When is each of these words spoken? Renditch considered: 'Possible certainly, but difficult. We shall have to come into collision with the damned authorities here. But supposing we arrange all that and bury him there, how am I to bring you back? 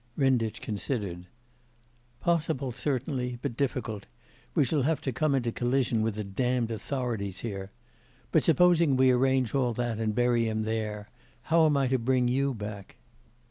Renditch 0.17 0.61
considered: 0.61 1.27
'Possible 2.21 2.71
certainly, 2.71 3.37
but 3.43 3.55
difficult. 3.55 4.07
We 4.55 4.65
shall 4.65 4.81
have 4.81 4.99
to 5.01 5.11
come 5.11 5.35
into 5.35 5.51
collision 5.51 6.01
with 6.01 6.15
the 6.15 6.23
damned 6.23 6.71
authorities 6.71 7.41
here. 7.41 7.69
But 8.31 8.41
supposing 8.41 8.97
we 8.97 9.11
arrange 9.11 9.53
all 9.53 9.73
that 9.73 9.99
and 9.99 10.15
bury 10.15 10.49
him 10.49 10.63
there, 10.63 11.09
how 11.43 11.67
am 11.67 11.77
I 11.77 11.85
to 11.85 11.99
bring 11.99 12.27
you 12.27 12.55
back? 12.55 12.95